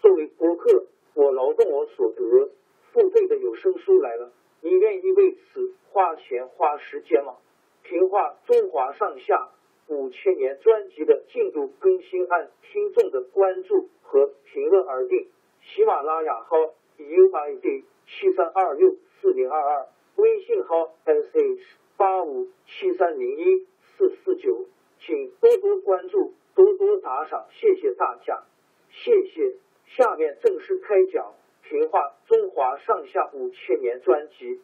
[0.00, 2.50] 作为播客，我劳动我所得，
[2.92, 7.36] 付费的有声书来了，你愿意为此花钱花时间吗？
[7.82, 9.50] 评话中华上下
[9.88, 15.28] 五千年专辑的进度更新按听众的关注和评论而定。
[15.62, 16.56] 喜马拉雅号
[16.98, 21.58] UID 七三二六四零二二，微信号 sh
[21.96, 24.64] 八五七三零一四四九，
[25.00, 26.32] 请多多关注。
[26.52, 28.42] 多多打赏，谢谢大家，
[28.90, 29.54] 谢谢。
[29.96, 31.34] 下面正式开讲
[31.68, 34.60] 《平话中华上下五千年》专辑。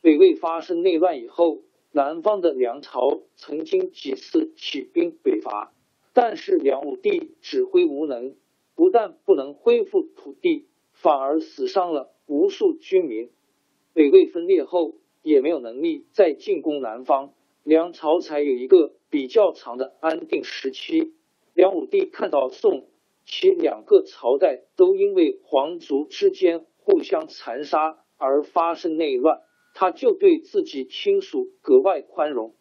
[0.00, 5.72] 北魏发生内乱以后，南方的梁朝曾经几次起兵北伐，
[6.12, 8.34] 但是梁武帝指挥无能，
[8.74, 13.30] 不但不能恢复土地，反而死伤了无数军民。
[13.94, 17.32] 北魏分裂后，也没有能力再进攻南方，
[17.66, 21.14] 梁朝才有一个比较长的安定时期。
[21.52, 22.86] 梁武帝看到宋
[23.24, 29.40] 齐两个朝代都因为皇族之间互相残杀而发生内乱，
[29.74, 32.54] 他就对自己亲属格外宽容。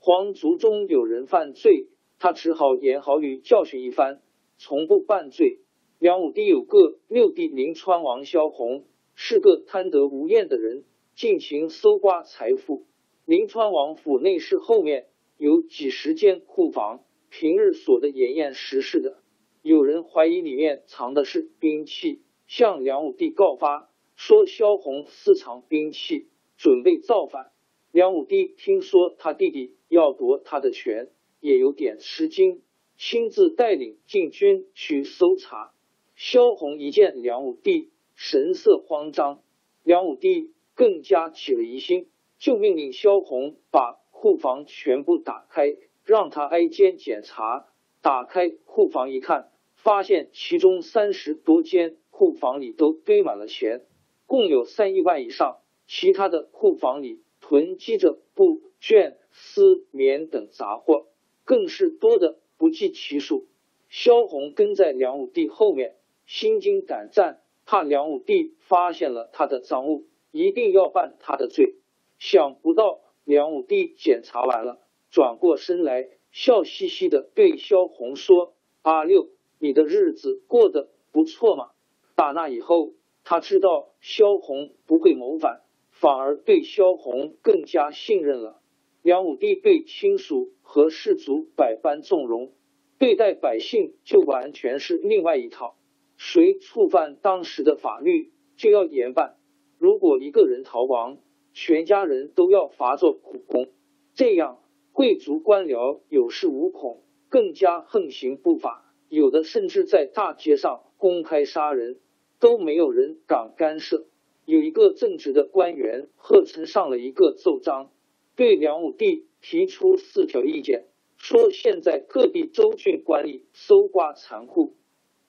[0.00, 1.86] 皇族中有人犯罪，
[2.18, 4.20] 他只好言好语教训一番，
[4.58, 5.60] 从不办罪。
[6.00, 8.84] 梁武帝有个六弟临川王萧红。
[9.14, 10.82] 是个贪得无厌的人，
[11.14, 12.86] 尽情搜刮财富。
[13.30, 19.22] 临川王府内室后面有几十间库房，平日锁得严严实实的。
[19.62, 26.26] 有人怀疑里面藏的是兵器，向梁武帝告发，说萧红私藏兵器，
[26.56, 27.52] 准备造反。
[27.92, 31.08] 梁武帝听说他弟弟要夺他的权，
[31.38, 32.62] 也有点吃惊，
[32.96, 35.72] 亲自带领禁军去搜查。
[36.16, 37.90] 萧红一见梁武帝。
[38.16, 39.40] 神色慌张，
[39.84, 42.08] 梁武帝更加起了疑心，
[42.40, 47.66] 就命令萧红把库房全部打开，让他挨间检查。
[48.00, 53.82] 打开库房一看，发现其中三十多间库房里都堆满了钱，
[54.26, 55.58] 共有三亿万以上。
[55.86, 61.08] 其他的库房里囤积着布、绢、丝、棉等杂货，
[61.44, 63.48] 更是多的不计其数。
[63.90, 67.42] 萧红跟在梁武帝后面，心惊胆战。
[67.66, 71.74] 怕梁武帝发现了他的赃物，一定要办他的罪。
[72.20, 74.78] 想不到梁武帝检查完了，
[75.10, 81.70] 转过身来，笑嘻嘻的对萧红说：“阿六，你的日子过得不错嘛。”
[82.14, 82.92] 打那以后，
[83.24, 88.60] 他知道萧红不会谋反，反而对萧红更加信任了。
[89.00, 92.52] 梁武帝对亲属和士族百般纵容，
[92.98, 95.74] 对待百姓就完全是另外一套。
[96.18, 99.38] 谁触犯当时的法律，就要严办。
[99.78, 101.16] 如果一个人逃亡，
[101.52, 103.68] 全家人都要罚做苦工。
[104.14, 104.62] 这样，
[104.92, 108.94] 贵族官僚有恃无恐，更加横行不法。
[109.08, 111.98] 有的甚至在大街上公开杀人，
[112.38, 114.06] 都没有人敢干涉。
[114.44, 117.90] 有一个正直的官员贺称上了一个奏章，
[118.36, 120.86] 对梁武帝提出四条意见，
[121.16, 124.74] 说现在各地州郡官吏搜刮残酷。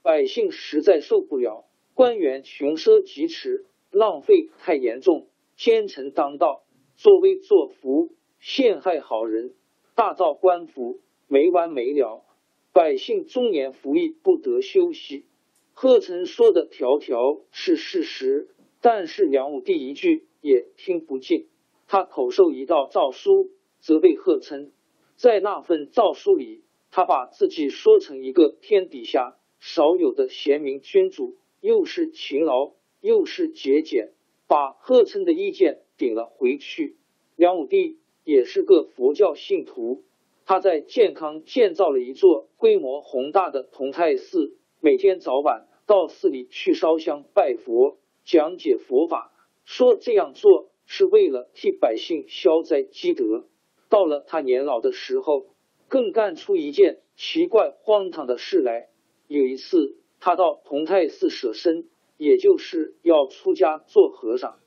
[0.03, 5.27] 百姓实在受不了，官员穷奢极侈，浪费太严重，
[5.61, 6.63] 奸臣当道，
[6.95, 9.53] 作威作福，陷害好人，
[9.93, 12.25] 大造官府，没完没了。
[12.73, 15.27] 百姓终年服役，不得休息。
[15.73, 18.49] 贺成说的条条是事实，
[18.81, 21.47] 但是梁武帝一句也听不进。
[21.85, 24.71] 他口授一道诏书，责备贺琛。
[25.15, 29.37] 在那份诏书里，他把自己说成一个天底下。
[29.59, 34.13] 少有的贤明君主，又是勤劳又是节俭，
[34.51, 36.97] 把贺琛的意见顶了回去。
[37.37, 40.03] 梁武帝也是个佛教信徒。
[40.43, 49.31] 他在健康建造了一座规模宏大的同泰寺，每天早晚到寺里去烧香拜佛，讲解佛法，
[49.63, 53.45] 说这样做是为了替百姓消灾积德。
[53.87, 55.45] 到了他年老的时候，
[55.87, 58.89] 更干出一件奇怪荒唐的事来。
[59.29, 61.87] 有一次，他到同泰寺舍身，
[62.21, 64.59] 也就是要出家做和尚。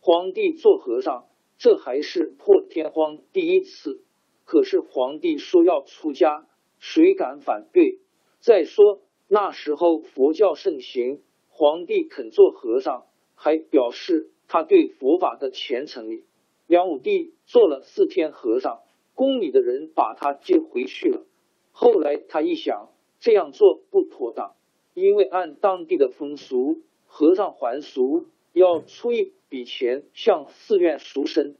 [0.00, 1.26] 皇帝做和尚，
[1.58, 4.02] 这还是破天荒第一次。
[4.46, 6.46] 可是皇帝说要出家，
[6.78, 7.98] 谁敢反对？
[8.40, 11.20] 再说那时候佛教盛行，
[11.50, 13.04] 皇帝肯做和尚，
[13.34, 16.22] 还表示他对佛法的虔诚。
[16.66, 18.80] 梁武帝做了四天和尚，
[19.12, 21.26] 宫里的人把他接回去了。
[21.70, 22.88] 后来他一想，
[23.20, 24.54] 这样做不妥当，
[24.94, 26.80] 因为按当地的风俗，
[27.16, 31.54] 和尚还俗要出一笔钱向寺院赎身。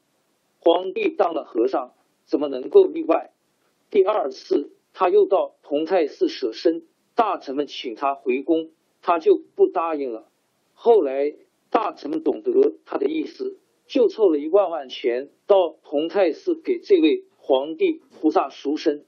[0.59, 1.95] 皇帝当了和尚。
[2.25, 3.31] 怎么能够例外？
[3.89, 6.85] 第二次他又到同泰寺舍身，
[7.15, 10.27] 大臣们请他回宫，他就不答应了。
[10.73, 11.37] 后来
[11.71, 19.05] 大臣们懂得他的意思，就凑了一万万钱到同泰寺给这位皇帝菩萨赎身。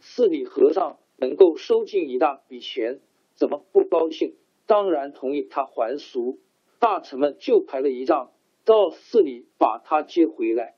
[0.00, 3.00] 寺里和尚能够收进一大笔钱，
[3.34, 4.34] 怎么不高兴？
[4.70, 6.38] 当然同意他还俗。
[6.78, 8.30] 大臣们就排了一仗，
[8.64, 10.76] 到寺里把他接回来。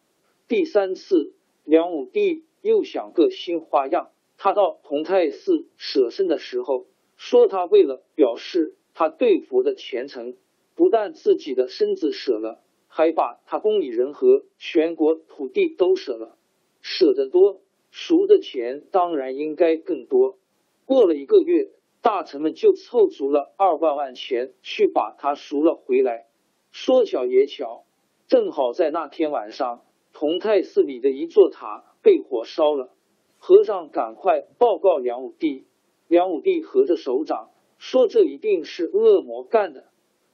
[0.49, 1.35] 第三次。
[1.65, 6.87] 梁武帝又想个新花样，他到同泰寺舍身的时候，
[7.17, 10.35] 说他为了表示他对佛的虔诚，
[10.75, 16.37] 不但自己的身子舍了，还把他宫里人和全国土地都舍了。
[16.81, 17.61] 舍得多，
[17.93, 20.37] 赎的钱当然应该更多。
[20.85, 21.71] 过了一个月，
[22.03, 26.27] 大臣们就凑足了二万万钱去把他赎了回来。
[26.73, 27.85] 说巧也巧，
[28.27, 29.85] 正好在那天晚上。
[30.13, 32.93] 同泰寺里的一座塔被火烧了，
[33.39, 35.65] 和尚赶快报告梁武帝。
[36.07, 39.87] 梁武帝合着手掌说：“这一定是恶魔干的。”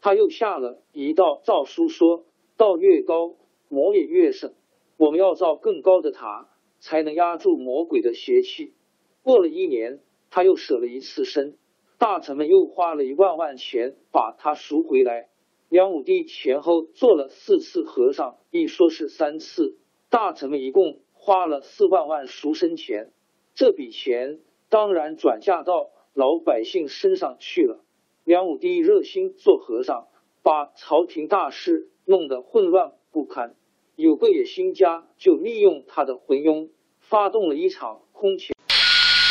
[0.02, 2.24] 他又下了一道诏书，说
[2.56, 3.36] 道：“越高，
[3.68, 4.52] 魔也越盛。
[4.96, 6.48] 我们要造更高的塔，
[6.80, 8.74] 才能压住魔鬼的邪气。”
[9.22, 10.00] 过了一年，
[10.30, 11.56] 他又舍了一次身，
[11.98, 15.28] 大臣们又花了一万万钱把他赎回来。
[15.68, 19.76] 梁武帝前后做了四次和尚，一说是三次。
[20.10, 23.12] 大臣们一共花了四万万赎身钱，
[23.54, 24.40] 这笔钱
[24.70, 27.84] 当然转嫁到老百姓身上去了。
[28.24, 30.08] 梁武帝热心做和尚，
[30.42, 33.54] 把朝廷大事弄得混乱不堪。
[33.96, 36.70] 有个野心家就利用他的昏庸，
[37.00, 38.57] 发动了一场空前。